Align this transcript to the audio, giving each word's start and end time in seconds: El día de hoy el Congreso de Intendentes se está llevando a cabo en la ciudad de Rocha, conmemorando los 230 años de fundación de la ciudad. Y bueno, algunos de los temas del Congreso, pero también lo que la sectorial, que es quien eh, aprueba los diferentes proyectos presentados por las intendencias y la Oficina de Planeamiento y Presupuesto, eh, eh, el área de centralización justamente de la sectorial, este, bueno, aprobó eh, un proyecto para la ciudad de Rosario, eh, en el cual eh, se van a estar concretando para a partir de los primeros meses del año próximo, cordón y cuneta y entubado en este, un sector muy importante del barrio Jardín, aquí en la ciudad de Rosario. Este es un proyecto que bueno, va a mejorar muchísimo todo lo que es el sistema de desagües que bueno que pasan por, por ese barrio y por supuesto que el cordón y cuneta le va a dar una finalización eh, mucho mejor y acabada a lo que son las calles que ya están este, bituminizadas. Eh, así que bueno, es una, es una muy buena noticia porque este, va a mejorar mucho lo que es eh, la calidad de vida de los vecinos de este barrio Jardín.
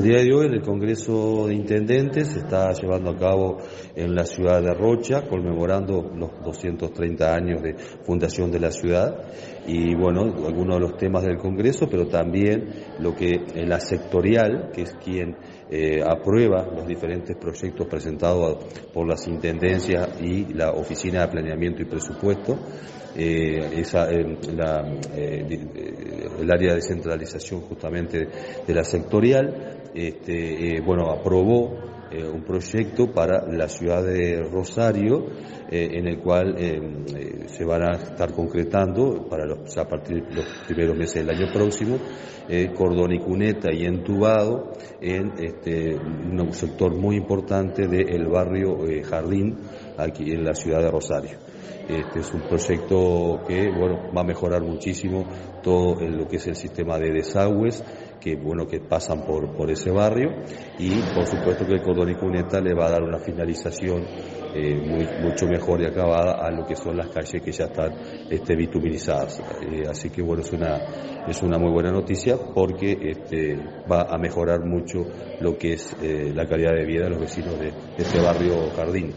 El 0.00 0.06
día 0.06 0.22
de 0.22 0.32
hoy 0.32 0.46
el 0.46 0.62
Congreso 0.62 1.46
de 1.46 1.54
Intendentes 1.54 2.28
se 2.28 2.38
está 2.38 2.72
llevando 2.72 3.10
a 3.10 3.18
cabo 3.18 3.58
en 3.94 4.14
la 4.14 4.24
ciudad 4.24 4.62
de 4.62 4.72
Rocha, 4.72 5.28
conmemorando 5.28 6.10
los 6.16 6.42
230 6.42 7.34
años 7.34 7.60
de 7.60 7.74
fundación 8.06 8.50
de 8.50 8.60
la 8.60 8.70
ciudad. 8.70 9.30
Y 9.66 9.94
bueno, 9.94 10.22
algunos 10.22 10.76
de 10.76 10.80
los 10.80 10.96
temas 10.96 11.24
del 11.24 11.36
Congreso, 11.36 11.86
pero 11.90 12.06
también 12.06 12.70
lo 12.98 13.14
que 13.14 13.44
la 13.56 13.78
sectorial, 13.78 14.70
que 14.72 14.84
es 14.84 14.94
quien 14.94 15.36
eh, 15.70 16.00
aprueba 16.02 16.66
los 16.74 16.86
diferentes 16.86 17.36
proyectos 17.36 17.86
presentados 17.86 18.64
por 18.94 19.06
las 19.06 19.28
intendencias 19.28 20.18
y 20.18 20.54
la 20.54 20.70
Oficina 20.70 21.26
de 21.26 21.28
Planeamiento 21.28 21.82
y 21.82 21.84
Presupuesto, 21.84 22.58
eh, 23.16 23.82
eh, 23.82 24.36
el 26.40 26.50
área 26.50 26.74
de 26.74 26.80
centralización 26.80 27.60
justamente 27.62 28.28
de 28.66 28.74
la 28.74 28.84
sectorial, 28.84 29.89
este, 29.94 30.80
bueno, 30.80 31.10
aprobó 31.10 31.90
eh, 32.12 32.26
un 32.26 32.42
proyecto 32.42 33.12
para 33.12 33.46
la 33.46 33.68
ciudad 33.68 34.02
de 34.02 34.42
Rosario, 34.42 35.26
eh, 35.70 35.90
en 35.92 36.08
el 36.08 36.18
cual 36.18 36.56
eh, 36.58 37.44
se 37.46 37.64
van 37.64 37.84
a 37.84 37.92
estar 37.98 38.32
concretando 38.32 39.28
para 39.28 39.44
a 39.44 39.88
partir 39.88 40.24
de 40.24 40.34
los 40.34 40.44
primeros 40.66 40.96
meses 40.96 41.24
del 41.24 41.30
año 41.30 41.52
próximo, 41.52 41.98
cordón 42.76 43.12
y 43.12 43.20
cuneta 43.20 43.72
y 43.72 43.84
entubado 43.84 44.72
en 45.00 45.34
este, 45.38 45.94
un 45.94 46.52
sector 46.52 46.96
muy 46.96 47.14
importante 47.14 47.86
del 47.86 48.26
barrio 48.26 48.78
Jardín, 49.08 49.56
aquí 49.96 50.32
en 50.32 50.44
la 50.44 50.54
ciudad 50.54 50.80
de 50.80 50.90
Rosario. 50.90 51.38
Este 51.88 52.20
es 52.20 52.32
un 52.32 52.42
proyecto 52.42 53.40
que 53.48 53.68
bueno, 53.70 54.12
va 54.16 54.20
a 54.20 54.24
mejorar 54.24 54.62
muchísimo 54.62 55.24
todo 55.62 56.00
lo 56.00 56.28
que 56.28 56.36
es 56.36 56.46
el 56.46 56.54
sistema 56.54 56.98
de 56.98 57.10
desagües 57.10 57.82
que 58.20 58.36
bueno 58.36 58.66
que 58.66 58.80
pasan 58.80 59.24
por, 59.24 59.56
por 59.56 59.70
ese 59.70 59.90
barrio 59.90 60.30
y 60.78 60.90
por 61.14 61.26
supuesto 61.26 61.66
que 61.66 61.72
el 61.72 61.82
cordón 61.82 62.10
y 62.10 62.16
cuneta 62.16 62.60
le 62.60 62.74
va 62.74 62.86
a 62.86 62.90
dar 62.90 63.02
una 63.02 63.18
finalización 63.18 64.04
eh, 64.54 65.20
mucho 65.22 65.46
mejor 65.46 65.80
y 65.80 65.86
acabada 65.86 66.44
a 66.44 66.50
lo 66.50 66.66
que 66.66 66.76
son 66.76 66.96
las 66.96 67.08
calles 67.08 67.40
que 67.42 67.52
ya 67.52 67.66
están 67.66 67.92
este, 68.30 68.56
bituminizadas. 68.56 69.40
Eh, 69.62 69.84
así 69.88 70.10
que 70.10 70.22
bueno, 70.22 70.42
es 70.42 70.52
una, 70.52 70.76
es 71.26 71.40
una 71.42 71.56
muy 71.56 71.70
buena 71.70 71.92
noticia 71.92 72.36
porque 72.52 72.98
este, 73.00 73.56
va 73.90 74.02
a 74.10 74.18
mejorar 74.18 74.64
mucho 74.64 75.04
lo 75.40 75.56
que 75.56 75.74
es 75.74 75.96
eh, 76.02 76.32
la 76.34 76.46
calidad 76.46 76.72
de 76.74 76.84
vida 76.84 77.04
de 77.04 77.10
los 77.10 77.20
vecinos 77.20 77.58
de 77.58 77.72
este 77.96 78.20
barrio 78.20 78.70
Jardín. 78.76 79.12